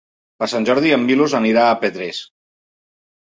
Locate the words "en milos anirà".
0.95-1.65